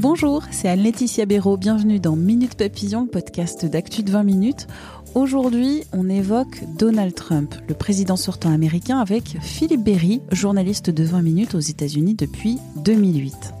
Bonjour, 0.00 0.44
c'est 0.50 0.66
Anne-Laetitia 0.66 1.26
Béraud. 1.26 1.58
Bienvenue 1.58 2.00
dans 2.00 2.16
Minute 2.16 2.54
Papillon, 2.54 3.06
podcast 3.06 3.66
d'actu 3.66 4.02
de 4.02 4.10
20 4.10 4.22
minutes. 4.22 4.66
Aujourd'hui, 5.14 5.82
on 5.92 6.08
évoque 6.08 6.62
Donald 6.78 7.14
Trump, 7.14 7.54
le 7.68 7.74
président 7.74 8.16
sortant 8.16 8.50
américain, 8.50 8.98
avec 8.98 9.36
Philippe 9.42 9.84
Berry, 9.84 10.22
journaliste 10.32 10.88
de 10.88 11.04
20 11.04 11.20
minutes 11.20 11.54
aux 11.54 11.60
États-Unis 11.60 12.14
depuis 12.14 12.56
2008. 12.76 13.52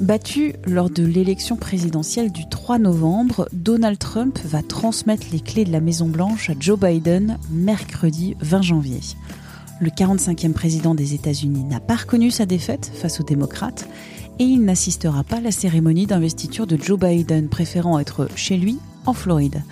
Battu 0.00 0.54
lors 0.66 0.90
de 0.90 1.04
l'élection 1.04 1.54
présidentielle 1.54 2.32
du 2.32 2.48
3 2.48 2.80
novembre, 2.80 3.48
Donald 3.52 4.00
Trump 4.00 4.40
va 4.44 4.64
transmettre 4.64 5.28
les 5.30 5.38
clés 5.38 5.64
de 5.64 5.70
la 5.70 5.80
Maison-Blanche 5.80 6.50
à 6.50 6.54
Joe 6.58 6.80
Biden 6.80 7.38
mercredi 7.52 8.34
20 8.40 8.62
janvier. 8.62 9.00
Le 9.78 9.90
45e 9.90 10.52
président 10.52 10.96
des 10.96 11.14
États-Unis 11.14 11.62
n'a 11.62 11.78
pas 11.78 11.94
reconnu 11.94 12.32
sa 12.32 12.44
défaite 12.44 12.90
face 12.92 13.20
aux 13.20 13.24
démocrates 13.24 13.86
et 14.38 14.44
il 14.44 14.64
n'assistera 14.64 15.24
pas 15.24 15.36
à 15.36 15.40
la 15.40 15.50
cérémonie 15.50 16.06
d'investiture 16.06 16.66
de 16.66 16.76
Joe 16.76 16.98
Biden, 16.98 17.48
préférant 17.48 17.98
être 17.98 18.28
chez 18.36 18.56
lui 18.56 18.78
en 19.06 19.12
Floride. 19.12 19.62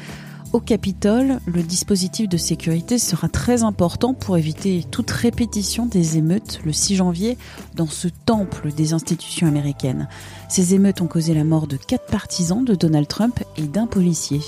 Au 0.54 0.60
Capitole, 0.60 1.40
le 1.46 1.64
dispositif 1.64 2.28
de 2.28 2.36
sécurité 2.36 2.98
sera 2.98 3.28
très 3.28 3.64
important 3.64 4.14
pour 4.14 4.38
éviter 4.38 4.84
toute 4.88 5.10
répétition 5.10 5.86
des 5.86 6.16
émeutes 6.16 6.60
le 6.64 6.72
6 6.72 6.94
janvier 6.94 7.36
dans 7.74 7.88
ce 7.88 8.06
temple 8.06 8.72
des 8.72 8.92
institutions 8.92 9.48
américaines. 9.48 10.08
Ces 10.48 10.74
émeutes 10.74 11.00
ont 11.00 11.08
causé 11.08 11.34
la 11.34 11.42
mort 11.42 11.66
de 11.66 11.76
quatre 11.76 12.06
partisans 12.06 12.64
de 12.64 12.76
Donald 12.76 13.08
Trump 13.08 13.42
et 13.56 13.62
d'un 13.62 13.88
policier. 13.88 14.42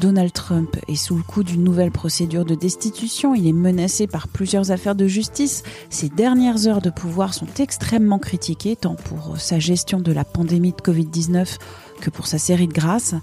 Donald 0.00 0.32
Trump 0.32 0.76
est 0.88 0.96
sous 0.96 1.16
le 1.16 1.22
coup 1.22 1.44
d'une 1.44 1.62
nouvelle 1.62 1.92
procédure 1.92 2.44
de 2.44 2.54
destitution. 2.54 3.34
Il 3.34 3.46
est 3.46 3.52
menacé 3.52 4.06
par 4.06 4.28
plusieurs 4.28 4.70
affaires 4.70 4.96
de 4.96 5.06
justice. 5.06 5.62
Ses 5.88 6.08
dernières 6.08 6.66
heures 6.66 6.82
de 6.82 6.90
pouvoir 6.90 7.32
sont 7.32 7.46
extrêmement 7.58 8.18
critiquées, 8.18 8.76
tant 8.76 8.96
pour 8.96 9.38
sa 9.38 9.58
gestion 9.58 10.00
de 10.00 10.12
la 10.12 10.24
pandémie 10.24 10.72
de 10.72 10.82
Covid-19 10.82 11.58
que 12.00 12.10
pour 12.10 12.26
sa 12.26 12.38
série 12.38 12.66
de 12.66 12.72
grâces 12.72 13.14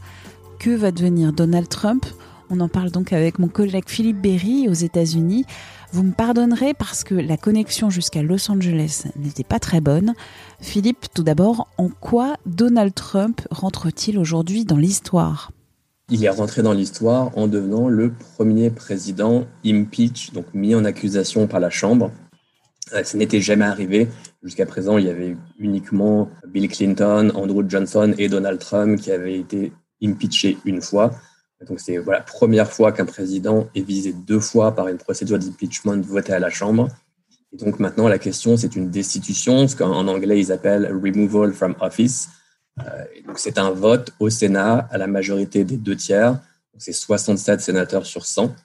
que 0.60 0.70
va 0.70 0.92
devenir 0.92 1.34
Donald 1.34 1.68
Trump? 1.68 2.06
On 2.50 2.60
en 2.60 2.68
parle 2.68 2.92
donc 2.92 3.14
avec 3.14 3.40
mon 3.40 3.48
collègue 3.48 3.86
Philippe 3.88 4.22
Berry 4.22 4.68
aux 4.68 4.74
États-Unis. 4.74 5.46
Vous 5.94 6.04
me 6.04 6.12
pardonnerez 6.12 6.74
parce 6.74 7.04
que 7.04 7.16
la 7.16 7.38
connexion 7.38 7.90
jusqu'à 7.90 8.22
Los 8.24 8.50
Angeles 8.50 9.06
n'était 9.18 9.44
pas 9.44 9.60
très 9.60 9.82
bonne. 9.82 10.14
Philippe, 10.60 11.08
tout 11.14 11.24
d'abord, 11.24 11.68
en 11.78 11.90
quoi 11.90 12.38
Donald 12.46 12.94
Trump 12.94 13.42
rentre-t-il 13.52 14.18
aujourd'hui 14.18 14.66
dans 14.66 14.78
l'histoire? 14.78 15.52
Il 16.12 16.26
est 16.26 16.30
rentré 16.30 16.62
dans 16.62 16.74
l'histoire 16.74 17.36
en 17.38 17.48
devenant 17.48 17.88
le 17.88 18.12
premier 18.36 18.70
président 18.70 19.48
impeach, 19.66 20.34
donc 20.34 20.46
mis 20.54 20.76
en 20.76 20.84
accusation 20.84 21.48
par 21.48 21.62
la 21.62 21.70
Chambre. 21.70 22.12
Euh, 22.94 23.04
ce 23.04 23.16
n'était 23.16 23.40
jamais 23.40 23.64
arrivé. 23.64 24.10
Jusqu'à 24.44 24.66
présent, 24.66 24.98
il 24.98 25.06
y 25.06 25.10
avait 25.10 25.38
uniquement 25.58 26.30
Bill 26.46 26.68
Clinton, 26.68 27.32
Andrew 27.34 27.64
Johnson 27.68 28.14
et 28.18 28.28
Donald 28.28 28.60
Trump 28.60 29.00
qui 29.00 29.12
avaient 29.12 29.40
été 29.40 29.72
impeaché 30.04 30.58
une 30.66 30.82
fois. 30.82 31.12
Donc 31.68 31.80
c'est 31.80 31.96
la 31.96 32.02
voilà, 32.02 32.22
première 32.22 32.72
fois 32.72 32.92
qu'un 32.92 33.06
président 33.06 33.68
est 33.74 33.82
visé 33.82 34.12
deux 34.14 34.40
fois 34.40 34.76
par 34.76 34.90
une 34.90 34.98
procédure 34.98 35.40
d'impeachment 35.40 36.02
votée 36.02 36.34
à 36.34 36.40
la 36.40 36.50
Chambre. 36.50 36.90
Et 37.54 37.58
donc 37.58 37.80
maintenant, 37.80 38.10
la 38.10 38.20
question, 38.20 38.58
c'est 38.58 38.76
une 38.76 38.90
destitution, 38.90 39.68
ce 39.68 39.78
qu'en 39.78 40.08
anglais, 40.08 40.40
ils 40.40 40.52
appellent 40.52 40.92
removal 40.92 41.54
from 41.54 41.76
office. 41.80 42.28
Euh, 42.80 43.06
c'est 43.36 43.58
un 43.58 43.72
vote 43.72 44.14
au 44.20 44.30
Sénat 44.30 44.88
à 44.92 44.98
la 44.98 45.08
majorité 45.08 45.64
des 45.64 45.78
deux 45.78 45.96
tiers. 45.96 46.40
C'est 46.78 46.94
67 46.94 47.62
sénateurs 47.62 48.06
sur 48.06 48.26
100. 48.26 48.56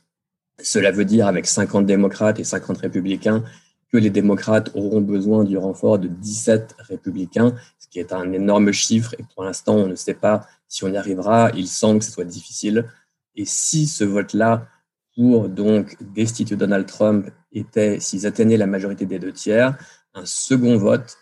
Cela 0.62 0.90
veut 0.90 1.04
dire, 1.04 1.26
avec 1.26 1.46
50 1.46 1.84
démocrates 1.86 2.38
et 2.38 2.44
50 2.44 2.78
républicains, 2.78 3.44
que 3.92 3.98
les 3.98 4.10
démocrates 4.10 4.70
auront 4.74 5.00
besoin 5.00 5.44
du 5.44 5.58
renfort 5.58 5.98
de 5.98 6.08
17 6.08 6.76
républicains, 6.78 7.54
ce 7.78 7.88
qui 7.88 7.98
est 7.98 8.12
un 8.12 8.32
énorme 8.32 8.72
chiffre. 8.72 9.14
Et 9.18 9.24
pour 9.34 9.44
l'instant, 9.44 9.74
on 9.74 9.86
ne 9.86 9.94
sait 9.94 10.14
pas 10.14 10.46
si 10.68 10.84
on 10.84 10.88
y 10.88 10.96
arrivera, 10.96 11.50
il 11.54 11.68
semble 11.68 12.00
que 12.00 12.04
ce 12.04 12.12
soit 12.12 12.24
difficile. 12.24 12.88
Et 13.34 13.44
si 13.44 13.86
ce 13.86 14.04
vote-là 14.04 14.66
pour 15.14 15.48
donc 15.48 15.96
destituer 16.00 16.56
Donald 16.56 16.86
Trump 16.86 17.30
était, 17.52 18.00
s'ils 18.00 18.26
atteignaient 18.26 18.56
la 18.56 18.66
majorité 18.66 19.06
des 19.06 19.18
deux 19.18 19.32
tiers, 19.32 19.76
un 20.14 20.26
second 20.26 20.76
vote 20.76 21.16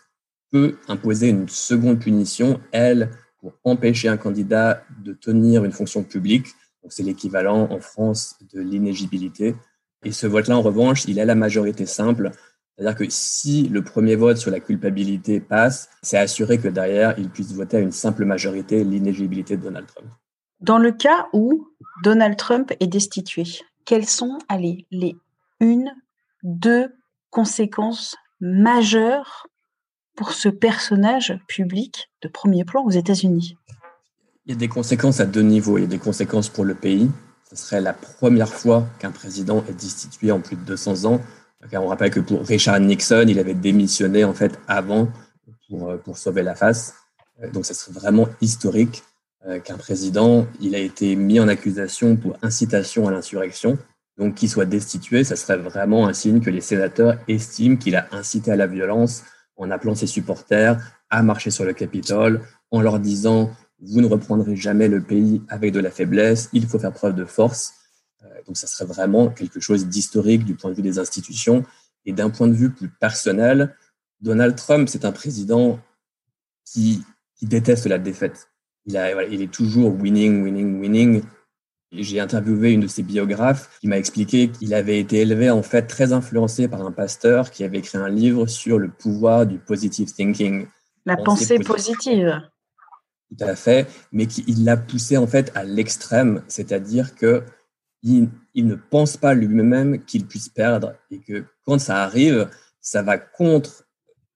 imposer 0.87 1.29
une 1.29 1.49
seconde 1.49 1.99
punition, 1.99 2.59
elle, 2.71 3.11
pour 3.39 3.53
empêcher 3.63 4.07
un 4.07 4.17
candidat 4.17 4.83
de 5.03 5.13
tenir 5.13 5.65
une 5.65 5.71
fonction 5.71 6.03
publique. 6.03 6.47
c'est 6.89 7.03
l'équivalent 7.03 7.67
en 7.71 7.79
France 7.79 8.35
de 8.53 8.61
l'inégibilité. 8.61 9.55
Et 10.03 10.11
ce 10.11 10.27
vote-là, 10.27 10.57
en 10.57 10.61
revanche, 10.61 11.05
il 11.05 11.19
a 11.19 11.25
la 11.25 11.35
majorité 11.35 11.85
simple. 11.85 12.31
C'est-à-dire 12.77 12.97
que 12.97 13.05
si 13.09 13.67
le 13.69 13.83
premier 13.83 14.15
vote 14.15 14.37
sur 14.37 14.51
la 14.51 14.59
culpabilité 14.59 15.39
passe, 15.39 15.89
c'est 16.03 16.17
assuré 16.17 16.59
que 16.59 16.67
derrière, 16.67 17.15
il 17.17 17.29
puisse 17.29 17.53
voter 17.53 17.77
à 17.77 17.79
une 17.79 17.91
simple 17.91 18.25
majorité 18.25 18.83
l'inéligibilité 18.83 19.57
de 19.57 19.63
Donald 19.63 19.87
Trump. 19.87 20.09
Dans 20.59 20.77
le 20.77 20.91
cas 20.91 21.27
où 21.33 21.67
Donald 22.03 22.37
Trump 22.37 22.71
est 22.79 22.87
destitué, 22.87 23.43
quelles 23.85 24.07
sont 24.07 24.37
allez, 24.47 24.85
les 24.91 25.15
une, 25.59 25.91
deux 26.43 26.93
conséquences 27.29 28.15
majeures 28.39 29.47
pour 30.15 30.31
ce 30.31 30.49
personnage 30.49 31.37
public 31.47 32.09
de 32.21 32.27
premier 32.27 32.65
plan 32.65 32.83
aux 32.83 32.91
États-Unis 32.91 33.57
Il 34.45 34.53
y 34.53 34.55
a 34.55 34.57
des 34.57 34.67
conséquences 34.67 35.19
à 35.19 35.25
deux 35.25 35.41
niveaux. 35.41 35.77
Il 35.77 35.81
y 35.81 35.85
a 35.85 35.87
des 35.87 35.99
conséquences 35.99 36.49
pour 36.49 36.65
le 36.65 36.75
pays. 36.75 37.09
Ce 37.49 37.55
serait 37.55 37.81
la 37.81 37.93
première 37.93 38.53
fois 38.53 38.87
qu'un 38.99 39.11
président 39.11 39.63
est 39.69 39.73
destitué 39.73 40.31
en 40.31 40.39
plus 40.39 40.55
de 40.55 40.61
200 40.61 41.05
ans 41.05 41.21
on 41.73 41.87
rappelle 41.87 42.11
que 42.11 42.19
pour 42.19 42.45
Richard 42.45 42.79
Nixon, 42.79 43.25
il 43.27 43.39
avait 43.39 43.53
démissionné 43.53 44.23
en 44.23 44.33
fait 44.33 44.59
avant 44.67 45.07
pour, 45.69 45.89
euh, 45.89 45.97
pour 45.97 46.17
sauver 46.17 46.43
la 46.43 46.55
face. 46.55 46.93
Euh, 47.41 47.49
donc, 47.49 47.65
ça 47.65 47.73
serait 47.73 47.93
vraiment 47.93 48.27
historique 48.41 49.03
euh, 49.47 49.59
qu'un 49.59 49.77
président, 49.77 50.47
il 50.61 50.75
a 50.75 50.79
été 50.79 51.15
mis 51.15 51.39
en 51.39 51.47
accusation 51.47 52.15
pour 52.15 52.37
incitation 52.41 53.07
à 53.07 53.11
l'insurrection. 53.11 53.77
Donc, 54.17 54.35
qu'il 54.35 54.49
soit 54.49 54.65
destitué, 54.65 55.23
ça 55.23 55.35
serait 55.35 55.57
vraiment 55.57 56.07
un 56.07 56.13
signe 56.13 56.39
que 56.39 56.49
les 56.49 56.61
sénateurs 56.61 57.17
estiment 57.27 57.75
qu'il 57.75 57.95
a 57.95 58.07
incité 58.11 58.51
à 58.51 58.55
la 58.55 58.67
violence 58.67 59.23
en 59.57 59.71
appelant 59.71 59.95
ses 59.95 60.07
supporters 60.07 60.79
à 61.09 61.23
marcher 61.23 61.51
sur 61.51 61.65
le 61.65 61.73
Capitole, 61.73 62.41
en 62.71 62.81
leur 62.81 62.99
disant 62.99 63.51
vous 63.79 64.01
ne 64.01 64.07
reprendrez 64.07 64.55
jamais 64.55 64.87
le 64.87 65.01
pays 65.01 65.41
avec 65.49 65.71
de 65.73 65.79
la 65.79 65.91
faiblesse, 65.91 66.49
il 66.53 66.65
faut 66.67 66.79
faire 66.79 66.93
preuve 66.93 67.15
de 67.15 67.25
force. 67.25 67.73
Euh, 68.23 68.27
donc, 68.47 68.57
ça 68.57 68.67
serait 68.67 68.85
vraiment 68.85 69.29
quelque 69.29 69.59
chose 69.59 69.87
d'historique 69.87 70.45
du 70.45 70.55
point 70.55 70.71
de 70.71 70.75
vue 70.75 70.81
des 70.81 70.99
institutions. 70.99 71.63
Et 72.05 72.13
d'un 72.13 72.29
point 72.29 72.47
de 72.47 72.53
vue 72.53 72.71
plus 72.71 72.89
personnel, 72.89 73.75
Donald 74.21 74.55
Trump, 74.55 74.87
c'est 74.89 75.05
un 75.05 75.11
président 75.11 75.79
qui, 76.63 77.03
déteste 77.41 77.85
la 77.85 77.99
défaite. 77.99 78.49
Il, 78.85 78.95
est 78.95 79.51
toujours 79.51 79.93
winning, 79.93 80.43
winning, 80.43 80.79
winning. 80.79 81.21
J'ai 81.97 82.19
interviewé 82.19 82.71
une 82.71 82.81
de 82.81 82.87
ses 82.87 83.03
biographes 83.03 83.77
qui 83.79 83.87
m'a 83.87 83.97
expliqué 83.97 84.49
qu'il 84.49 84.73
avait 84.73 84.99
été 84.99 85.21
élevé 85.21 85.49
en 85.49 85.63
fait 85.63 85.83
très 85.83 86.13
influencé 86.13 86.67
par 86.67 86.85
un 86.85 86.91
pasteur 86.91 87.51
qui 87.51 87.63
avait 87.63 87.79
écrit 87.79 87.97
un 87.97 88.09
livre 88.09 88.47
sur 88.47 88.79
le 88.79 88.89
pouvoir 88.89 89.45
du 89.45 89.57
positive 89.57 90.13
thinking. 90.13 90.67
La 91.05 91.17
pensée 91.17 91.59
positive. 91.59 92.41
Tout 93.29 93.43
à 93.43 93.55
fait, 93.55 93.87
mais 94.11 94.27
qu'il 94.27 94.63
l'a 94.63 94.77
poussé 94.77 95.17
en 95.17 95.27
fait 95.27 95.51
à 95.55 95.63
l'extrême, 95.63 96.43
c'est-à-dire 96.47 97.15
que 97.15 97.43
il, 98.03 98.29
ne 98.55 98.75
pense 98.75 99.17
pas 99.17 99.33
lui-même 99.33 100.03
qu'il 100.05 100.27
puisse 100.27 100.49
perdre 100.49 100.93
et 101.09 101.19
que 101.19 101.45
quand 101.65 101.79
ça 101.79 102.03
arrive, 102.03 102.49
ça 102.79 103.01
va 103.01 103.17
contre 103.17 103.83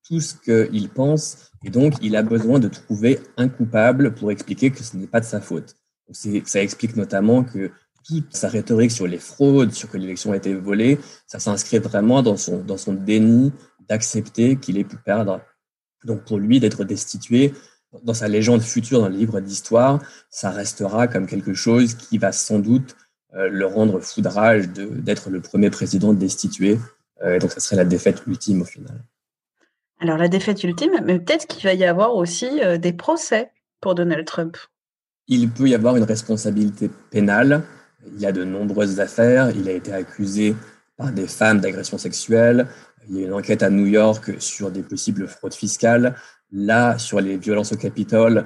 tout 0.08 0.20
ce 0.20 0.34
qu'il 0.34 0.90
pense 0.90 1.52
et 1.64 1.70
donc 1.70 1.94
il 2.02 2.16
a 2.16 2.24
besoin 2.24 2.58
de 2.60 2.68
trouver 2.68 3.20
un 3.38 3.48
coupable 3.48 4.16
pour 4.16 4.32
expliquer 4.32 4.72
que 4.72 4.84
ce 4.84 4.98
n'est 4.98 5.08
pas 5.08 5.20
de 5.20 5.26
sa 5.26 5.40
faute. 5.40 5.76
Ça 6.12 6.62
explique 6.62 6.96
notamment 6.96 7.44
que 7.44 7.72
toute 8.08 8.36
sa 8.36 8.50
rhétorique 8.50 8.92
sur 8.92 9.08
les 9.08 9.20
fraudes, 9.20 9.72
sur 9.72 9.90
que 9.90 9.98
l'élection 9.98 10.32
a 10.32 10.38
été 10.38 10.54
volée, 10.56 10.98
ça 11.28 11.40
s'inscrit 11.40 11.80
vraiment 11.80 12.24
dans 12.24 12.38
son, 12.38 12.60
dans 12.60 12.78
son 12.78 12.94
déni 12.94 13.52
d'accepter 13.88 14.56
qu'il 14.56 14.78
ait 14.78 14.84
pu 14.84 14.98
perdre. 14.98 15.42
Donc 16.06 16.24
pour 16.24 16.38
lui, 16.38 16.60
d'être 16.60 16.84
destitué, 16.84 17.54
dans 18.04 18.14
sa 18.14 18.28
légende 18.28 18.62
future, 18.62 19.02
dans 19.02 19.10
le 19.10 19.16
livre 19.16 19.40
d'histoire, 19.40 20.00
ça 20.30 20.52
restera 20.52 21.08
comme 21.08 21.28
quelque 21.28 21.54
chose 21.54 21.96
qui 21.96 22.18
va 22.18 22.32
sans 22.32 22.60
doute 22.60 22.96
le 23.34 23.66
rendre 23.66 24.00
foudrage 24.00 24.70
d'être 24.70 25.30
le 25.30 25.42
premier 25.42 25.70
président 25.70 26.14
destitué. 26.14 26.80
et 27.24 27.38
donc, 27.40 27.52
ça 27.52 27.60
serait 27.60 27.76
la 27.76 27.86
défaite 27.86 28.24
ultime 28.26 28.62
au 28.62 28.66
final. 28.66 29.04
Alors, 30.00 30.18
la 30.18 30.30
défaite 30.30 30.64
ultime, 30.64 30.92
mais 31.04 31.20
peut-être 31.20 31.46
qu'il 31.46 31.64
va 31.64 31.74
y 31.74 31.84
avoir 31.84 32.16
aussi 32.16 32.50
des 32.80 32.94
procès 32.94 33.52
pour 33.82 33.96
Donald 33.96 34.26
Trump. 34.26 34.58
Il 35.30 35.50
peut 35.50 35.70
y 35.70 35.76
avoir 35.76 35.96
une 35.96 36.04
responsabilité 36.04 36.90
pénale. 37.12 37.64
Il 38.14 38.20
y 38.20 38.26
a 38.26 38.32
de 38.32 38.44
nombreuses 38.44 39.00
affaires. 39.00 39.52
Il 39.56 39.70
a 39.70 39.72
été 39.72 39.94
accusé 39.94 40.56
par 40.98 41.12
des 41.12 41.28
femmes 41.28 41.62
d'agression 41.62 42.00
sexuelle. 42.00 42.68
Il 43.08 43.18
y 43.18 43.24
a 43.24 43.28
une 43.28 43.34
enquête 43.34 43.62
à 43.62 43.70
New 43.70 43.86
York 43.86 44.34
sur 44.40 44.72
des 44.72 44.82
possibles 44.82 45.28
fraudes 45.28 45.54
fiscales. 45.54 46.16
Là, 46.52 46.98
sur 46.98 47.22
les 47.22 47.38
violences 47.38 47.72
au 47.72 47.78
Capitole, 47.78 48.46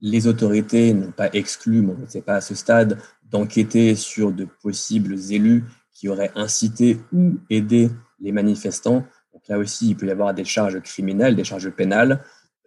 les 0.00 0.28
autorités 0.28 0.94
n'ont 0.94 1.10
pas 1.10 1.30
exclu, 1.32 1.82
mais 1.82 1.94
on 1.98 2.02
ne 2.02 2.06
sait 2.06 2.22
pas 2.22 2.36
à 2.36 2.40
ce 2.40 2.54
stade, 2.54 2.98
d'enquêter 3.28 3.96
sur 3.96 4.30
de 4.30 4.46
possibles 4.62 5.16
élus 5.30 5.64
qui 5.92 6.08
auraient 6.08 6.30
incité 6.36 7.00
ou 7.12 7.38
aidé 7.50 7.90
les 8.20 8.30
manifestants. 8.30 9.04
Donc 9.32 9.42
là 9.48 9.58
aussi, 9.58 9.90
il 9.90 9.96
peut 9.96 10.06
y 10.06 10.10
avoir 10.10 10.32
des 10.32 10.44
charges 10.44 10.80
criminelles, 10.80 11.34
des 11.34 11.44
charges 11.44 11.70
pénales. 11.70 12.22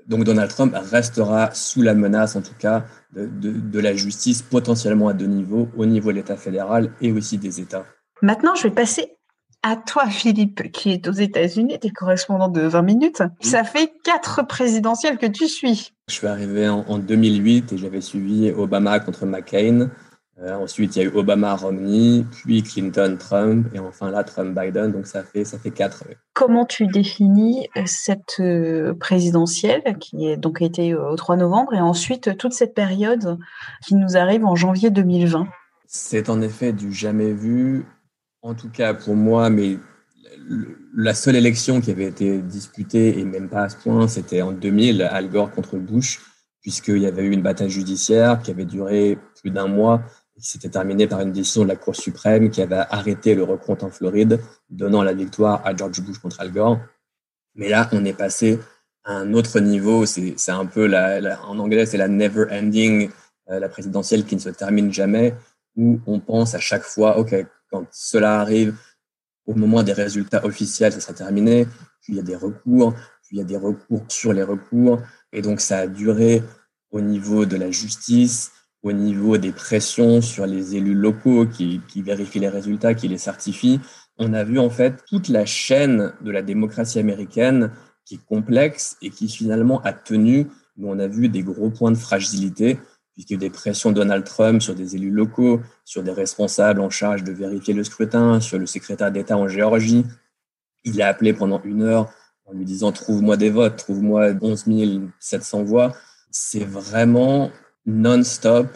Donc 0.07 0.23
Donald 0.23 0.49
Trump 0.49 0.75
restera 0.91 1.51
sous 1.53 1.81
la 1.81 1.93
menace, 1.93 2.35
en 2.35 2.41
tout 2.41 2.55
cas, 2.57 2.85
de, 3.15 3.27
de 3.27 3.79
la 3.79 3.95
justice, 3.95 4.41
potentiellement 4.41 5.07
à 5.07 5.13
deux 5.13 5.27
niveaux, 5.27 5.69
au 5.77 5.85
niveau 5.85 6.11
de 6.11 6.17
l'État 6.17 6.37
fédéral 6.37 6.91
et 7.01 7.11
aussi 7.11 7.37
des 7.37 7.61
États. 7.61 7.85
Maintenant, 8.21 8.55
je 8.55 8.63
vais 8.63 8.73
passer 8.73 9.17
à 9.63 9.77
toi, 9.77 10.07
Philippe, 10.07 10.71
qui 10.71 10.91
est 10.91 11.07
aux 11.07 11.13
États-Unis, 11.13 11.77
tu 11.79 11.87
es 11.87 11.89
correspondant 11.89 12.49
de 12.49 12.61
20 12.61 12.81
minutes. 12.81 13.23
Ça 13.39 13.63
fait 13.63 13.93
quatre 14.03 14.45
présidentielles 14.45 15.17
que 15.17 15.25
tu 15.25 15.47
suis. 15.47 15.93
Je 16.09 16.13
suis 16.13 16.27
arrivé 16.27 16.67
en, 16.67 16.97
2008 16.97 17.71
et 17.71 17.77
j'avais 17.77 18.01
suivi 18.01 18.51
Obama 18.51 18.99
contre 18.99 19.25
McCain. 19.25 19.89
Euh, 20.41 20.55
ensuite, 20.55 20.95
il 20.95 21.03
y 21.03 21.05
a 21.05 21.09
eu 21.09 21.11
Obama-Romney, 21.13 22.25
puis 22.31 22.63
Clinton-Trump, 22.63 23.67
et 23.73 23.79
enfin 23.79 24.09
là, 24.09 24.23
Trump-Biden. 24.23 24.91
Donc, 24.91 25.05
ça 25.05 25.23
fait, 25.23 25.45
ça 25.45 25.59
fait 25.59 25.69
quatre. 25.69 26.05
Comment 26.33 26.65
tu 26.65 26.87
définis 26.87 27.67
euh, 27.77 27.83
cette 27.85 28.39
euh, 28.39 28.95
présidentielle 28.95 29.83
qui 29.99 30.27
est 30.27 30.37
donc 30.37 30.61
été 30.61 30.95
au 30.95 31.15
3 31.15 31.37
novembre 31.37 31.75
et 31.75 31.81
ensuite 31.81 32.35
toute 32.37 32.53
cette 32.53 32.73
période 32.73 33.37
qui 33.85 33.93
nous 33.93 34.17
arrive 34.17 34.43
en 34.43 34.55
janvier 34.55 34.89
2020 34.89 35.47
C'est 35.85 36.29
en 36.29 36.41
effet 36.41 36.73
du 36.73 36.91
jamais 36.91 37.31
vu 37.31 37.85
en 38.41 38.53
tout 38.55 38.69
cas 38.69 38.93
pour 38.93 39.15
moi, 39.15 39.49
mais 39.49 39.77
la 40.95 41.13
seule 41.13 41.35
élection 41.35 41.79
qui 41.79 41.91
avait 41.91 42.05
été 42.05 42.39
disputée, 42.39 43.17
et 43.19 43.23
même 43.23 43.49
pas 43.49 43.63
à 43.63 43.69
ce 43.69 43.77
point, 43.77 44.07
c'était 44.07 44.41
en 44.41 44.51
2000, 44.51 45.01
Al 45.01 45.29
Gore 45.29 45.51
contre 45.51 45.77
Bush, 45.77 46.19
puisqu'il 46.61 46.99
y 46.99 47.05
avait 47.05 47.23
eu 47.23 47.31
une 47.31 47.41
bataille 47.41 47.69
judiciaire 47.69 48.41
qui 48.41 48.51
avait 48.51 48.65
duré 48.65 49.17
plus 49.39 49.49
d'un 49.49 49.67
mois 49.67 50.01
s'était 50.43 50.69
terminée 50.69 51.07
par 51.07 51.21
une 51.21 51.31
décision 51.31 51.63
de 51.63 51.69
la 51.69 51.75
Cour 51.75 51.95
suprême 51.95 52.49
qui 52.49 52.61
avait 52.61 52.83
arrêté 52.89 53.33
le 53.35 53.43
recompte 53.43 53.83
en 53.83 53.89
Floride, 53.89 54.39
donnant 54.69 55.03
la 55.03 55.13
victoire 55.13 55.65
à 55.65 55.75
George 55.75 56.01
Bush 56.01 56.17
contre 56.19 56.41
Al 56.41 56.51
Gore. 56.51 56.79
Mais 57.55 57.69
là, 57.69 57.89
on 57.91 58.03
est 58.05 58.13
passé 58.13 58.59
à 59.03 59.13
un 59.13 59.33
autre 59.33 59.59
niveau. 59.59 60.05
C'est 60.05 60.35
un 60.49 60.65
peu, 60.65 60.91
en 60.93 61.59
anglais, 61.59 61.85
c'est 61.85 61.97
la 61.97 62.07
never 62.07 62.45
ending, 62.51 63.09
euh, 63.49 63.59
la 63.59 63.69
présidentielle 63.69 64.25
qui 64.25 64.35
ne 64.35 64.41
se 64.41 64.49
termine 64.49 64.91
jamais, 64.91 65.35
où 65.75 65.99
on 66.05 66.19
pense 66.19 66.55
à 66.55 66.59
chaque 66.59 66.83
fois, 66.83 67.17
OK, 67.17 67.35
quand 67.71 67.85
cela 67.91 68.39
arrive, 68.39 68.75
au 69.45 69.55
moment 69.55 69.83
des 69.83 69.93
résultats 69.93 70.45
officiels, 70.45 70.93
ça 70.93 70.99
sera 70.99 71.13
terminé. 71.13 71.65
Puis 72.01 72.13
il 72.13 72.15
y 72.15 72.19
a 72.19 72.23
des 72.23 72.35
recours, 72.35 72.93
puis 73.23 73.37
il 73.37 73.37
y 73.37 73.41
a 73.41 73.45
des 73.45 73.57
recours 73.57 74.03
sur 74.09 74.33
les 74.33 74.43
recours. 74.43 75.01
Et 75.31 75.41
donc, 75.41 75.61
ça 75.61 75.79
a 75.79 75.87
duré 75.87 76.43
au 76.91 77.01
niveau 77.01 77.45
de 77.45 77.57
la 77.57 77.71
justice, 77.71 78.51
au 78.83 78.91
niveau 78.91 79.37
des 79.37 79.53
pressions 79.53 80.21
sur 80.21 80.45
les 80.45 80.75
élus 80.75 80.93
locaux 80.93 81.47
qui, 81.47 81.81
vérifient 81.95 82.39
les 82.39 82.49
résultats, 82.49 82.93
qui 82.93 83.07
les 83.07 83.17
certifient. 83.17 83.79
On 84.17 84.33
a 84.33 84.43
vu 84.43 84.59
en 84.59 84.69
fait 84.69 85.03
toute 85.07 85.29
la 85.29 85.45
chaîne 85.45 86.13
de 86.21 86.31
la 86.31 86.41
démocratie 86.41 86.99
américaine 86.99 87.71
qui 88.05 88.15
est 88.15 88.25
complexe 88.25 88.97
et 89.01 89.09
qui 89.09 89.29
finalement 89.29 89.81
a 89.83 89.93
tenu, 89.93 90.47
mais 90.75 90.89
on 90.89 90.99
a 90.99 91.07
vu 91.07 91.29
des 91.29 91.41
gros 91.41 91.69
points 91.69 91.91
de 91.91 91.97
fragilité 91.97 92.77
puisqu'il 93.13 93.37
des 93.37 93.49
pressions 93.49 93.91
de 93.91 93.95
Donald 93.95 94.23
Trump 94.23 94.61
sur 94.61 94.75
des 94.75 94.95
élus 94.95 95.11
locaux, 95.11 95.61
sur 95.85 96.03
des 96.03 96.11
responsables 96.11 96.81
en 96.81 96.89
charge 96.89 97.23
de 97.23 97.31
vérifier 97.31 97.73
le 97.73 97.83
scrutin, 97.83 98.39
sur 98.39 98.57
le 98.57 98.65
secrétaire 98.65 99.11
d'État 99.11 99.37
en 99.37 99.47
Géorgie. 99.47 100.03
Il 100.83 101.01
a 101.01 101.07
appelé 101.07 101.31
pendant 101.31 101.61
une 101.63 101.83
heure 101.83 102.11
en 102.45 102.53
lui 102.53 102.65
disant 102.65 102.91
Trouve-moi 102.91 103.37
des 103.37 103.49
votes, 103.49 103.77
trouve-moi 103.77 104.31
11 104.41 104.65
700 105.19 105.63
voix. 105.63 105.95
C'est 106.31 106.65
vraiment 106.65 107.51
non-stop 107.85 108.67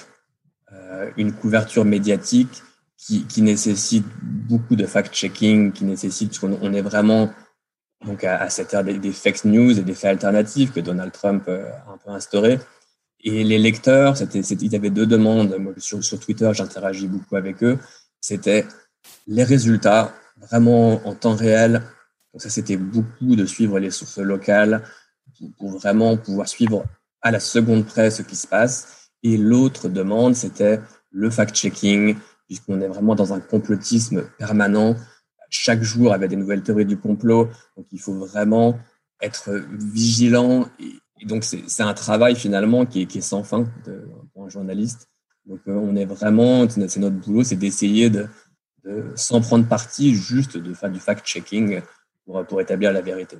euh, 0.73 1.09
une 1.17 1.33
couverture 1.33 1.85
médiatique 1.85 2.63
qui, 2.97 3.25
qui, 3.25 3.41
nécessite 3.41 4.05
beaucoup 4.21 4.75
de 4.75 4.85
fact-checking, 4.85 5.71
qui 5.71 5.85
nécessite, 5.85 6.37
qu'on 6.39 6.57
on 6.61 6.73
est 6.73 6.81
vraiment 6.81 7.31
donc 8.05 8.23
à, 8.23 8.41
à 8.41 8.49
cette 8.49 8.73
ère 8.73 8.83
des, 8.83 8.99
des, 8.99 9.11
fake 9.11 9.45
news 9.45 9.79
et 9.79 9.83
des 9.83 9.93
faits 9.93 10.11
alternatifs 10.11 10.73
que 10.73 10.79
Donald 10.79 11.11
Trump 11.11 11.43
euh, 11.47 11.69
a 11.87 11.93
un 11.93 11.97
peu 11.97 12.11
instauré. 12.11 12.59
Et 13.21 13.43
les 13.43 13.57
lecteurs, 13.57 14.15
c'était, 14.15 14.39
il 14.39 14.71
y 14.71 14.75
avait 14.75 14.89
deux 14.89 15.05
demandes. 15.05 15.55
Moi, 15.57 15.73
sur, 15.77 16.03
sur 16.03 16.19
Twitter, 16.19 16.49
j'interagis 16.53 17.07
beaucoup 17.07 17.35
avec 17.35 17.63
eux. 17.63 17.79
C'était 18.21 18.65
les 19.25 19.43
résultats 19.43 20.13
vraiment 20.37 21.05
en 21.07 21.15
temps 21.15 21.35
réel. 21.35 21.83
Donc 22.33 22.41
ça, 22.41 22.49
c'était 22.49 22.77
beaucoup 22.77 23.35
de 23.35 23.45
suivre 23.45 23.79
les 23.79 23.91
sources 23.91 24.19
locales 24.19 24.83
pour, 25.57 25.71
vraiment 25.71 26.17
pouvoir 26.17 26.47
suivre 26.47 26.85
à 27.21 27.31
la 27.31 27.39
seconde 27.39 27.85
près 27.85 28.11
ce 28.11 28.21
qui 28.21 28.35
se 28.35 28.47
passe. 28.47 28.96
Et 29.23 29.37
l'autre 29.37 29.89
demande, 29.89 30.35
c'était 30.35 30.79
le 31.11 31.29
fact-checking, 31.29 32.15
puisqu'on 32.45 32.81
est 32.81 32.87
vraiment 32.87 33.15
dans 33.15 33.33
un 33.33 33.39
complotisme 33.39 34.29
permanent. 34.37 34.95
Chaque 35.49 35.81
jour, 35.81 36.13
avait 36.13 36.27
des 36.27 36.35
nouvelles 36.35 36.63
théories 36.63 36.85
du 36.85 36.97
complot. 36.97 37.49
Donc, 37.75 37.87
il 37.91 37.99
faut 37.99 38.13
vraiment 38.13 38.77
être 39.21 39.51
vigilant 39.71 40.67
et, 40.79 40.93
donc, 41.25 41.43
c'est 41.43 41.81
un 41.81 41.93
travail 41.95 42.35
finalement 42.35 42.85
qui 42.85 43.01
est, 43.01 43.21
sans 43.21 43.43
fin 43.43 43.65
pour 44.33 44.45
un 44.45 44.49
journaliste. 44.49 45.09
Donc, 45.47 45.61
euh, 45.67 45.73
on 45.73 45.95
est 45.95 46.05
vraiment, 46.05 46.69
c'est 46.69 46.97
notre 46.97 47.15
boulot, 47.15 47.43
c'est 47.43 47.55
d'essayer 47.55 48.09
de, 48.09 48.27
de, 48.83 49.11
sans 49.15 49.41
prendre 49.41 49.67
parti, 49.67 50.13
juste 50.13 50.57
de 50.57 50.73
faire 50.73 50.91
du 50.91 50.99
fact-checking 50.99 51.81
pour, 52.25 52.45
pour 52.45 52.61
établir 52.61 52.91
la 52.91 53.01
vérité. 53.01 53.37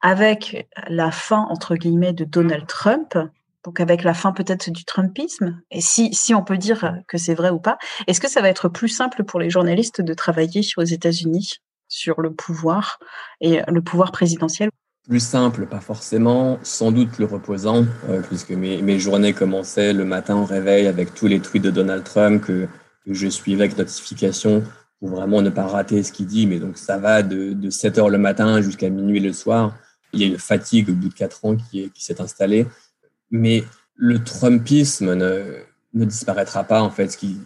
Avec 0.00 0.68
la 0.88 1.10
fin, 1.10 1.46
entre 1.50 1.76
guillemets, 1.76 2.12
de 2.12 2.24
Donald 2.24 2.66
Trump, 2.66 3.18
donc 3.64 3.80
avec 3.80 4.02
la 4.02 4.14
fin 4.14 4.32
peut-être 4.32 4.70
du 4.70 4.84
Trumpisme, 4.84 5.60
et 5.70 5.80
si, 5.80 6.12
si 6.14 6.34
on 6.34 6.42
peut 6.42 6.58
dire 6.58 6.98
que 7.08 7.18
c'est 7.18 7.34
vrai 7.34 7.50
ou 7.50 7.58
pas, 7.58 7.78
est-ce 8.06 8.20
que 8.20 8.28
ça 8.28 8.42
va 8.42 8.48
être 8.48 8.68
plus 8.68 8.88
simple 8.88 9.24
pour 9.24 9.40
les 9.40 9.50
journalistes 9.50 10.00
de 10.00 10.14
travailler 10.14 10.62
aux 10.76 10.84
États-Unis 10.84 11.60
sur 11.88 12.20
le 12.20 12.32
pouvoir 12.32 12.98
et 13.40 13.60
le 13.68 13.82
pouvoir 13.82 14.12
présidentiel? 14.12 14.70
Plus 15.08 15.20
simple, 15.20 15.66
pas 15.66 15.80
forcément, 15.80 16.60
sans 16.62 16.92
doute 16.92 17.10
plus 17.10 17.24
reposant, 17.24 17.84
euh, 18.08 18.22
puisque 18.22 18.52
mes, 18.52 18.80
mes, 18.82 19.00
journées 19.00 19.32
commençaient 19.32 19.92
le 19.92 20.04
matin 20.04 20.36
au 20.36 20.44
réveil 20.44 20.86
avec 20.86 21.12
tous 21.12 21.26
les 21.26 21.40
tweets 21.40 21.64
de 21.64 21.72
Donald 21.72 22.04
Trump 22.04 22.44
que, 22.44 22.68
que 23.04 23.12
je 23.12 23.26
suivais 23.26 23.64
avec 23.64 23.76
notification 23.76 24.62
pour 25.00 25.08
vraiment 25.08 25.42
ne 25.42 25.50
pas 25.50 25.66
rater 25.66 26.04
ce 26.04 26.12
qu'il 26.12 26.26
dit. 26.26 26.46
Mais 26.46 26.60
donc 26.60 26.78
ça 26.78 26.98
va 26.98 27.24
de, 27.24 27.52
de 27.52 27.68
7 27.68 27.98
heures 27.98 28.10
le 28.10 28.18
matin 28.18 28.60
jusqu'à 28.60 28.88
minuit 28.90 29.18
le 29.18 29.32
soir. 29.32 29.74
Il 30.12 30.20
y 30.20 30.24
a 30.24 30.26
une 30.28 30.38
fatigue 30.38 30.88
au 30.88 30.94
bout 30.94 31.08
de 31.08 31.14
4 31.14 31.44
ans 31.46 31.56
qui, 31.56 31.90
qui 31.90 32.04
s'est 32.04 32.20
installée. 32.20 32.66
Mais 33.32 33.64
le 33.96 34.22
Trumpisme 34.22 35.14
ne, 35.14 35.64
disparaîtra 35.92 36.62
pas, 36.62 36.80
en 36.80 36.90
fait. 36.90 37.08
Ce 37.08 37.16
qui, 37.16 37.40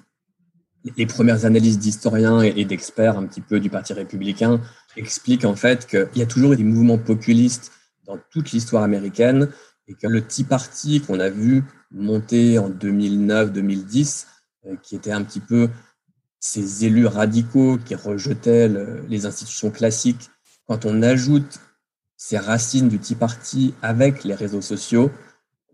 les 0.97 1.07
premières 1.07 1.47
analyses 1.47 1.78
d'historiens 1.78 2.43
et 2.43 2.64
d'experts 2.64 3.16
un 3.16 3.26
petit 3.26 3.40
peu 3.40 3.59
du 3.61 3.71
Parti 3.71 3.93
républicain 3.93 4.61
expliquent 4.97 5.45
en 5.45 5.57
fait 5.57 5.87
qu'il 5.87 6.09
y 6.16 6.23
a 6.23 6.26
toujours 6.26 6.52
eu 6.52 6.57
des 6.57 6.64
mouvements 6.64 6.99
populistes 6.99 7.73
dans 8.05 8.19
toute 8.31 8.52
l'histoire 8.52 8.83
américaine 8.83 9.49
et 9.88 9.95
que 9.95 10.07
le 10.07 10.23
Tea 10.23 10.45
Party 10.45 11.00
qu'on 11.00 11.21
a 11.21 11.28
vu 11.28 11.64
monter 11.90 12.59
en 12.59 12.71
2009-2010, 12.71 14.26
euh, 14.66 14.76
qui 14.83 14.97
était 14.97 15.12
un 15.12 15.23
petit 15.23 15.40
peu 15.40 15.71
ces 16.40 16.85
élus 16.85 17.07
radicaux 17.07 17.78
qui 17.78 17.95
rejetaient 17.95 18.71
les 19.09 19.26
institutions 19.26 19.71
classiques, 19.71 20.31
quand 20.66 20.85
on 20.85 21.02
ajoute 21.02 21.61
ces 22.16 22.38
racines 22.38 22.88
du 22.88 22.99
Tea 22.99 23.14
Party 23.14 23.75
avec 23.83 24.25
les 24.25 24.35
réseaux 24.35 24.62
sociaux, 24.62 25.11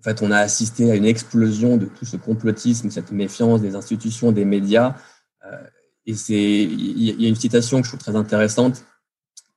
en 0.02 0.10
fait, 0.10 0.20
on 0.20 0.32
a 0.32 0.38
assisté 0.38 0.90
à 0.90 0.96
une 0.96 1.04
explosion 1.04 1.76
de 1.76 1.86
tout 1.86 2.04
ce 2.04 2.16
complotisme, 2.16 2.90
cette 2.90 3.12
méfiance 3.12 3.60
des 3.60 3.76
institutions, 3.76 4.32
des 4.32 4.44
médias. 4.44 4.96
Euh, 5.46 5.56
et 6.06 6.14
c'est, 6.14 6.34
il 6.34 7.22
y 7.22 7.24
a 7.24 7.28
une 7.28 7.36
citation 7.36 7.78
que 7.80 7.84
je 7.84 7.90
trouve 7.92 8.00
très 8.00 8.16
intéressante, 8.16 8.84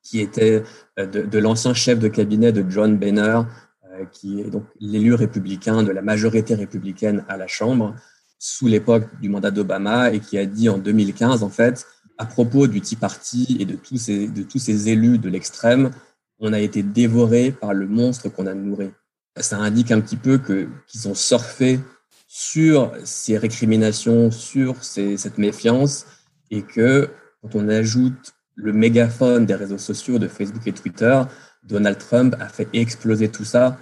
qui 0.03 0.19
était 0.19 0.61
euh, 0.99 1.07
de, 1.07 1.39
l'ancien 1.39 1.73
chef 1.73 1.97
de 1.97 2.07
cabinet 2.09 2.51
de 2.51 2.63
John 2.69 2.95
Boehner, 2.95 3.41
euh, 3.85 4.05
qui 4.11 4.41
est 4.41 4.51
donc 4.51 4.65
l'élu 4.79 5.15
républicain 5.15 5.81
de 5.81 5.91
la 5.91 6.03
majorité 6.03 6.53
républicaine 6.53 7.25
à 7.27 7.37
la 7.37 7.47
Chambre 7.47 7.95
sous 8.37 8.67
l'époque 8.67 9.19
du 9.19 9.29
mandat 9.29 9.49
d'Obama 9.49 10.11
et 10.11 10.19
qui 10.19 10.37
a 10.37 10.45
dit 10.45 10.69
en 10.69 10.77
2015, 10.77 11.41
en 11.41 11.49
fait, 11.49 11.87
à 12.19 12.27
propos 12.27 12.67
du 12.67 12.81
Tea 12.81 12.97
Party 12.97 13.57
et 13.59 13.65
de 13.65 13.75
tous 13.77 13.97
ces, 13.97 14.27
de 14.27 14.43
tous 14.43 14.59
ces 14.59 14.89
élus 14.89 15.17
de 15.17 15.27
l'extrême, 15.27 15.89
on 16.37 16.53
a 16.53 16.59
été 16.59 16.83
dévoré 16.83 17.51
par 17.51 17.73
le 17.73 17.87
monstre 17.87 18.29
qu'on 18.29 18.45
a 18.45 18.53
nourri 18.53 18.91
ça 19.37 19.57
indique 19.57 19.91
un 19.91 20.01
petit 20.01 20.17
peu 20.17 20.37
que 20.37 20.67
qu'ils 20.87 21.07
ont 21.07 21.15
surfé 21.15 21.79
sur 22.27 22.91
ces 23.03 23.37
récriminations, 23.37 24.31
sur 24.31 24.83
cette 24.83 25.37
méfiance, 25.37 26.05
et 26.51 26.63
que 26.63 27.09
quand 27.41 27.55
on 27.55 27.69
ajoute 27.69 28.33
le 28.55 28.73
mégaphone 28.73 29.45
des 29.45 29.55
réseaux 29.55 29.77
sociaux, 29.77 30.19
de 30.19 30.27
Facebook 30.27 30.65
et 30.67 30.71
Twitter, 30.71 31.21
Donald 31.63 31.97
Trump 31.97 32.35
a 32.39 32.47
fait 32.47 32.67
exploser 32.73 33.29
tout 33.29 33.45
ça. 33.45 33.77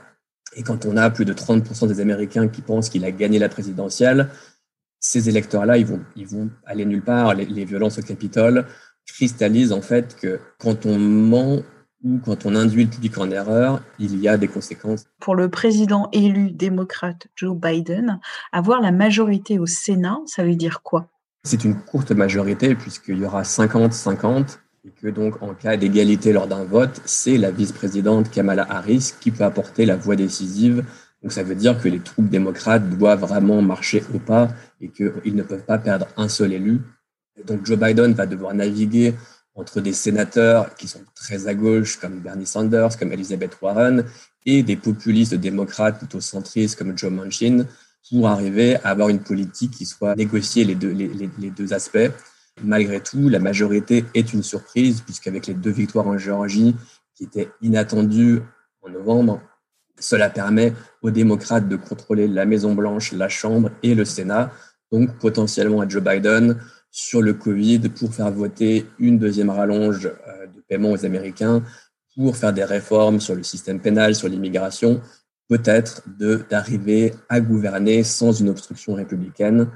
Et 0.55 0.63
quand 0.63 0.85
on 0.85 0.97
a 0.97 1.09
plus 1.09 1.25
de 1.25 1.33
30% 1.33 1.87
des 1.87 1.99
Américains 1.99 2.47
qui 2.47 2.61
pensent 2.61 2.89
qu'il 2.89 3.05
a 3.05 3.11
gagné 3.11 3.39
la 3.39 3.49
présidentielle, 3.49 4.29
ces 4.99 5.29
électeurs-là, 5.29 5.77
ils 5.77 5.85
vont, 5.85 6.01
ils 6.15 6.27
vont 6.27 6.49
aller 6.65 6.85
nulle 6.85 7.03
part. 7.03 7.33
Les, 7.33 7.45
les, 7.45 7.65
violences 7.65 7.97
au 7.97 8.01
Capitole 8.01 8.65
cristallisent 9.05 9.73
en 9.73 9.81
fait 9.81 10.15
que 10.15 10.39
quand 10.59 10.85
on 10.85 10.97
ment 10.97 11.61
ou 12.03 12.19
quand 12.19 12.45
on 12.45 12.55
induit 12.55 12.83
le 12.83 12.89
public 12.89 13.17
en 13.17 13.31
erreur, 13.31 13.81
il 13.97 14.19
y 14.19 14.27
a 14.27 14.37
des 14.37 14.47
conséquences. 14.47 15.05
Pour 15.19 15.35
le 15.35 15.49
président 15.49 16.09
élu 16.11 16.51
démocrate 16.51 17.27
Joe 17.35 17.55
Biden, 17.57 18.19
avoir 18.51 18.81
la 18.81 18.91
majorité 18.91 19.57
au 19.57 19.65
Sénat, 19.65 20.19
ça 20.25 20.43
veut 20.43 20.55
dire 20.55 20.81
quoi? 20.83 21.07
C'est 21.45 21.63
une 21.63 21.75
courte 21.75 22.11
majorité 22.11 22.75
puisqu'il 22.75 23.19
y 23.19 23.25
aura 23.25 23.43
50-50 23.43 24.59
et 24.85 24.91
que 24.91 25.07
donc 25.07 25.41
en 25.41 25.53
cas 25.53 25.77
d'égalité 25.77 26.33
lors 26.33 26.47
d'un 26.47 26.65
vote, 26.65 27.01
c'est 27.05 27.37
la 27.37 27.51
vice-présidente 27.51 28.29
Kamala 28.29 28.65
Harris 28.69 29.13
qui 29.19 29.31
peut 29.31 29.43
apporter 29.43 29.85
la 29.85 29.95
voix 29.95 30.15
décisive. 30.15 30.85
Donc 31.21 31.31
ça 31.31 31.43
veut 31.43 31.55
dire 31.55 31.79
que 31.81 31.87
les 31.87 31.99
troupes 31.99 32.29
démocrates 32.29 32.89
doivent 32.89 33.21
vraiment 33.21 33.61
marcher 33.61 34.03
au 34.13 34.19
pas 34.19 34.49
et 34.81 34.89
qu'ils 34.89 35.35
ne 35.35 35.43
peuvent 35.43 35.65
pas 35.65 35.77
perdre 35.77 36.07
un 36.17 36.27
seul 36.27 36.51
élu. 36.51 36.81
donc 37.45 37.65
Joe 37.65 37.79
Biden 37.79 38.13
va 38.13 38.25
devoir 38.25 38.53
naviguer 38.53 39.13
entre 39.55 39.81
des 39.81 39.93
sénateurs 39.93 40.75
qui 40.75 40.87
sont 40.87 41.03
très 41.15 41.47
à 41.47 41.53
gauche 41.53 41.99
comme 41.99 42.19
Bernie 42.19 42.45
Sanders, 42.45 42.97
comme 42.97 43.11
Elizabeth 43.11 43.57
Warren, 43.61 44.05
et 44.45 44.63
des 44.63 44.75
populistes 44.75 45.35
démocrates 45.35 45.99
plutôt 45.99 46.21
centristes 46.21 46.77
comme 46.77 46.97
Joe 46.97 47.11
Manchin, 47.11 47.65
pour 48.09 48.27
arriver 48.27 48.75
à 48.77 48.89
avoir 48.89 49.09
une 49.09 49.21
politique 49.21 49.71
qui 49.71 49.85
soit 49.85 50.15
négociée 50.15 50.65
les 50.65 50.75
deux, 50.75 50.91
les 50.91 51.49
deux 51.49 51.73
aspects. 51.73 52.11
Malgré 52.61 52.99
tout, 52.99 53.29
la 53.29 53.39
majorité 53.39 54.05
est 54.13 54.33
une 54.33 54.43
surprise, 54.43 55.01
puisqu'avec 55.01 55.47
les 55.47 55.53
deux 55.53 55.71
victoires 55.71 56.07
en 56.07 56.17
Géorgie, 56.17 56.75
qui 57.15 57.23
étaient 57.23 57.49
inattendues 57.61 58.41
en 58.81 58.89
novembre, 58.89 59.41
cela 59.99 60.29
permet 60.29 60.73
aux 61.01 61.11
démocrates 61.11 61.69
de 61.69 61.75
contrôler 61.75 62.27
la 62.27 62.45
Maison-Blanche, 62.45 63.13
la 63.13 63.29
Chambre 63.29 63.71
et 63.83 63.95
le 63.95 64.05
Sénat, 64.05 64.51
donc 64.91 65.17
potentiellement 65.17 65.81
à 65.81 65.87
Joe 65.87 66.03
Biden 66.03 66.59
sur 66.95 67.23
le 67.23 67.33
Covid 67.33 67.89
pour 67.89 68.13
faire 68.13 68.31
voter 68.31 68.85
une 68.99 69.17
deuxième 69.17 69.49
rallonge 69.49 70.05
euh, 70.05 70.45
de 70.45 70.61
paiement 70.61 70.91
aux 70.91 71.05
Américains, 71.05 71.63
pour 72.15 72.37
faire 72.37 72.53
des 72.53 72.63
réformes 72.63 73.19
sur 73.19 73.33
le 73.33 73.41
système 73.41 73.79
pénal, 73.79 74.13
sur 74.13 74.29
l'immigration, 74.29 75.01
peut-être 75.49 76.03
d'arriver 76.51 77.15
à 77.29 77.41
gouverner 77.41 78.03
sans 78.03 78.31
une 78.31 78.49
obstruction 78.49 78.93
républicaine. 78.93 79.69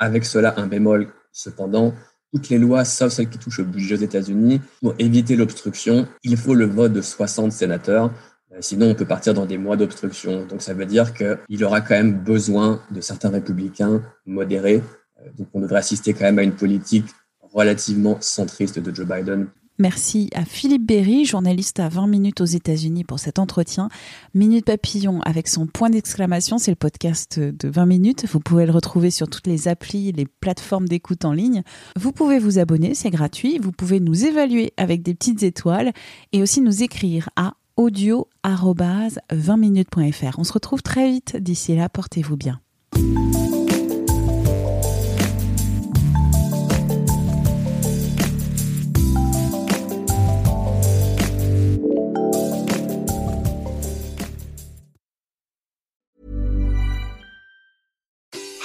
Avec 0.00 0.24
cela, 0.24 0.54
un 0.56 0.66
bémol 0.66 1.06
cependant, 1.30 1.94
toutes 2.34 2.48
les 2.48 2.58
lois, 2.58 2.84
sauf 2.84 3.12
celles 3.12 3.30
qui 3.30 3.38
touchent 3.38 3.60
au 3.60 3.64
budget 3.64 3.94
aux 3.94 3.98
États-Unis, 4.02 4.60
pour 4.80 4.94
éviter 4.98 5.36
l'obstruction, 5.36 6.08
il 6.24 6.36
faut 6.36 6.54
le 6.54 6.66
vote 6.66 6.92
de 6.92 7.00
60 7.00 7.52
sénateurs. 7.52 8.10
Euh, 8.52 8.58
sinon, 8.60 8.90
on 8.90 8.94
peut 8.96 9.06
partir 9.06 9.34
dans 9.34 9.46
des 9.46 9.56
mois 9.56 9.76
d'obstruction. 9.76 10.44
Donc, 10.46 10.62
ça 10.62 10.74
veut 10.74 10.86
dire 10.86 11.14
qu'il 11.14 11.64
aura 11.64 11.80
quand 11.80 11.94
même 11.94 12.24
besoin 12.24 12.82
de 12.90 13.00
certains 13.00 13.30
républicains 13.30 14.02
modérés. 14.26 14.82
Euh, 15.20 15.30
donc, 15.38 15.48
on 15.54 15.60
devrait 15.60 15.78
assister 15.78 16.12
quand 16.12 16.24
même 16.24 16.38
à 16.38 16.42
une 16.42 16.54
politique 16.54 17.06
relativement 17.40 18.18
centriste 18.20 18.78
de 18.78 18.94
Joe 18.94 19.06
Biden 19.06 19.48
Merci 19.78 20.30
à 20.34 20.46
Philippe 20.46 20.86
Berry, 20.86 21.26
journaliste 21.26 21.80
à 21.80 21.90
20 21.90 22.06
minutes 22.06 22.40
aux 22.40 22.46
États-Unis 22.46 23.04
pour 23.04 23.18
cet 23.18 23.38
entretien. 23.38 23.90
Minute 24.32 24.64
Papillon 24.64 25.20
avec 25.20 25.48
son 25.48 25.66
point 25.66 25.90
d'exclamation, 25.90 26.56
c'est 26.56 26.70
le 26.70 26.76
podcast 26.76 27.38
de 27.38 27.68
20 27.68 27.84
minutes. 27.84 28.24
Vous 28.26 28.40
pouvez 28.40 28.64
le 28.64 28.72
retrouver 28.72 29.10
sur 29.10 29.28
toutes 29.28 29.46
les 29.46 29.68
applis, 29.68 30.12
les 30.12 30.24
plateformes 30.24 30.88
d'écoute 30.88 31.26
en 31.26 31.32
ligne. 31.32 31.62
Vous 31.94 32.12
pouvez 32.12 32.38
vous 32.38 32.58
abonner, 32.58 32.94
c'est 32.94 33.10
gratuit. 33.10 33.58
Vous 33.58 33.72
pouvez 33.72 34.00
nous 34.00 34.24
évaluer 34.24 34.72
avec 34.78 35.02
des 35.02 35.12
petites 35.12 35.42
étoiles 35.42 35.92
et 36.32 36.40
aussi 36.40 36.62
nous 36.62 36.82
écrire 36.82 37.28
à 37.36 37.52
audio-20minutes.fr. 37.76 40.38
On 40.38 40.44
se 40.44 40.54
retrouve 40.54 40.82
très 40.82 41.10
vite. 41.10 41.36
D'ici 41.36 41.76
là, 41.76 41.90
portez-vous 41.90 42.38
bien. 42.38 42.62